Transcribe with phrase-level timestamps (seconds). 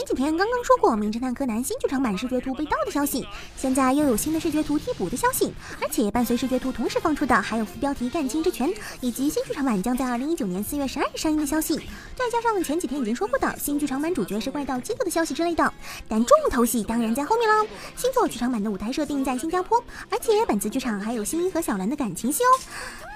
[0.00, 11.76] 前几天刚刚说过《名侦探柯南》新剧场版视觉图被盗的消息，现在又有新的视觉图替补的消息，而且伴随视觉图同时放出的还有副标题“干青之拳”以及新剧场版将在二零一九年四月十二日上映的消息，
[12.16, 15.70] 再加上前几天已经说过的新剧场版主角是怪盗基德的消息之类的，
[16.08, 17.66] 但重头戏当然在后面了。
[17.94, 22.56] 新作剧场版的舞台设定在新加坡，而且本次剧场还有新一和小兰的感情戏哦。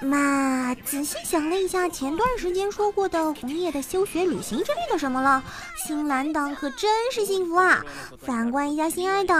[0.01, 5.43] 那仔细想了一下，前段时间说过的红叶的休学旅行之类的什么了，
[5.87, 7.83] 新蓝党可真真是幸福啊！
[8.19, 9.33] 反观一下心爱的，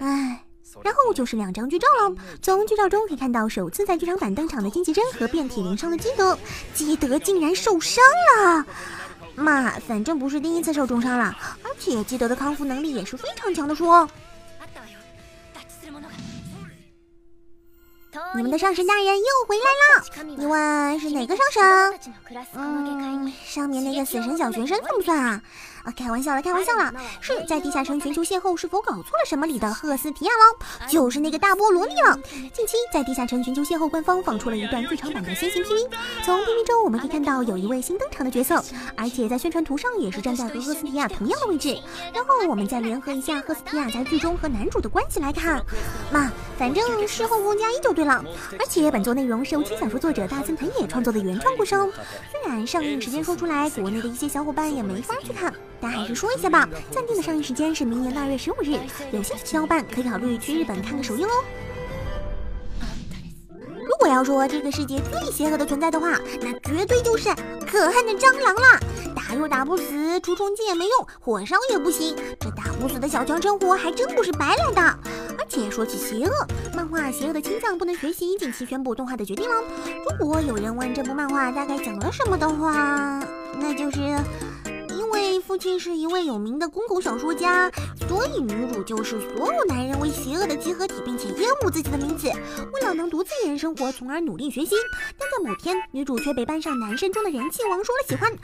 [0.00, 0.42] 唉。
[0.82, 6.36] 然后就是两张剧照了，从剧照中可以看到首次在剧场版登场的金吉珍和遍体鳞伤的基德，
[6.74, 8.02] 基德竟然受伤
[8.34, 8.66] 了。
[9.36, 14.08] 嘛，反正不是第一次受重伤了，而且基德的康复能力也是非常强的说。
[18.34, 22.00] 你们的上神大人又回来了，你问是哪个上神？
[22.54, 25.40] 嗯，上面那个死神小学生算不算啊？
[25.84, 32.18] 啊，开玩笑了，开玩笑了，是在地下城全球邂逅是否搞错了什么里的赫斯提亚喽，就是那个大菠萝莉了。
[32.52, 35.88] 近期在地下城全球邂逅官方放出了一段剧场版的先行 PV，
[36.24, 38.62] 从 PV 中我们可以看到有一位新登场的角色，
[38.96, 41.78] 而且在宣传图上也是站在和赫斯提亚同样的位置。
[42.12, 45.64] 然后我们再联合一下赫斯提亚在剧中和男主的关系来看，
[46.10, 48.24] 嘛，反正事后更加一就对了。
[48.58, 51.90] 而且本作内容是由轻小说作者大森藤野创作的原创故事哦，
[52.30, 55.52] 虽然上映时间说出来，国内的一些小伙伴也没法去看。
[55.78, 58.78] 但还是说一下吧，暂定的上映时间是明年的二月十五日，
[59.12, 61.30] 有兴趣的小伙伴可以考虑去日本看个首映哦。
[63.84, 67.28] 如果要说这个世界最邪恶的存在的话，那绝对就是
[67.70, 68.80] 可恨的蟑螂啦！
[69.26, 74.80] 打又打不死，除虫剂也没用，火烧也不行，这打不死的小强生活还真不是白来的。
[75.36, 76.30] 而且说起邪恶，
[76.74, 79.64] 漫画《邪恶的青藏》不能学习近期宣布动画的决定了。
[80.08, 83.20] 如果有人问这部漫画大概讲了什么的话，
[83.58, 83.98] 那就是
[84.96, 85.26] 因为。
[85.46, 87.70] 父亲是一位有名的公狗小说家，
[88.08, 92.28] 所以女主就是所有男人为邪恶的集合体，并且厌恶自己的名字。
[92.72, 94.74] 为了能独自一人生活，从而努力学习。
[95.18, 98.38] 但在某天，女主却被班上男生中的人气王说了喜欢，接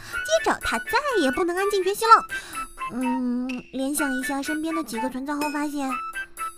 [0.45, 2.11] 着她再也不能安静学习了。
[2.93, 5.89] 嗯，联想一下身边的几个存在后，发现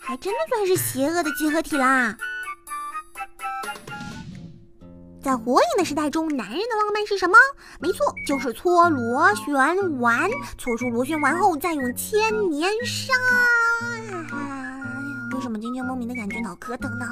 [0.00, 2.16] 还真的算是邪恶的集合体啦。
[5.24, 7.34] 在火影的时代中，男人的浪漫是什么？
[7.80, 9.54] 没错，就是搓螺旋
[9.98, 12.20] 丸，搓出螺旋丸后再用千
[12.50, 13.14] 年杀。
[15.34, 17.06] 为什么今天莫名的感觉脑壳疼呢？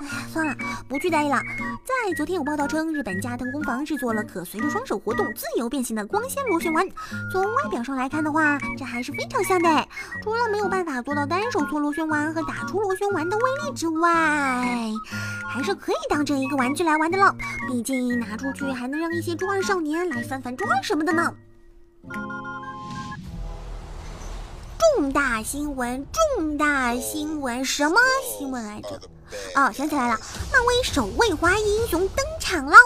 [0.00, 0.54] 哎呀，算了，
[0.88, 1.40] 不去在意了。
[1.84, 6.84] 在昨天有报道称，日本加藤工坊制作了可随着双手活动、自由变形的光纤螺旋丸。
[7.30, 9.68] 从外表上来看的话，这还是非常像的。
[10.24, 14.90] 除了没有办法做到单手搓螺旋丸和打出螺旋丸的威力之外，
[15.54, 17.32] 还是可以当成一个玩具来玩的了。
[17.68, 21.32] 毕竟拿出去还能让一些中二少年来翻翻桌什么的呢。
[24.96, 26.04] 重大新闻！
[26.36, 27.64] 重大新闻！
[27.64, 27.96] 什么
[28.36, 29.00] 新闻来着？
[29.54, 30.18] 哦，想起来了，
[30.52, 32.76] 漫威首位华裔英雄登场了。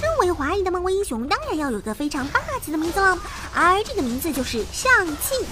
[0.00, 3.18] 身为华裔的漫威英雄，当然要有个非常霸气的名字了，
[3.54, 5.44] 而这个名字就是上汽。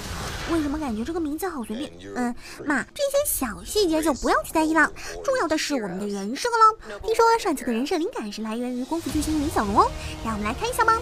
[0.53, 1.91] 为什么感觉这个名字好随便？
[2.15, 2.35] 嗯，
[2.65, 4.93] 嘛，这些小细节就不要去在意了，
[5.25, 6.99] 重要的是我们的人设了。
[7.03, 9.91] 听说上期的人设灵感是来源于功夫巨星李小龙哦，
[10.25, 10.99] 让我们来看一下吧。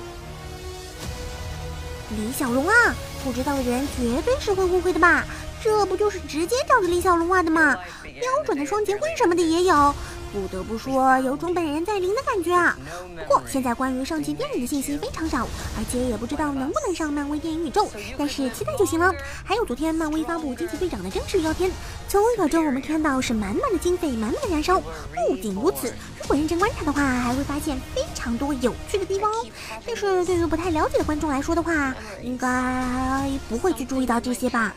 [2.10, 2.94] 李小龙啊！
[3.24, 5.24] 不知道的人绝对是会误会的吧？
[5.62, 7.76] 这不就是直接照着李小龙画的吗？
[8.02, 9.94] 标准的双截棍什么的也有。
[10.32, 12.74] 不得不说，有种本人在临的感觉啊！
[13.18, 15.46] 不过现在关于上期电影的信息非常少，
[15.76, 17.86] 而且也不知道能不能上漫威电影宇宙，
[18.16, 19.12] 但是期待就行了。
[19.44, 21.70] 还有昨天漫威发布惊奇队长的正式预告片，
[22.08, 24.80] 从预告中我们看到是满满的经费，满满的燃烧。
[24.80, 29.46] 不仅如此，如果认真观察的话，还会发现非常多有趣的地方哦。
[29.86, 34.74] 但是对于不太了解的观众来说的话，应该不会去注意到这些吧。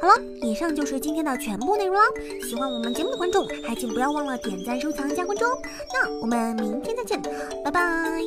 [0.00, 2.02] 好了，以上就是今天的全部内容了。
[2.48, 5.58] 喜欢我们节目的观众，还请不要忘了点赞、收藏、加关注哦。
[5.92, 7.20] 那我们明天再见，
[7.62, 8.22] 拜拜。